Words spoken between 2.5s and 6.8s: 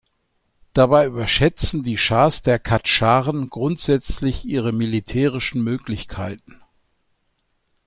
Kadscharen grundsätzlich ihre militärischen Möglichkeiten.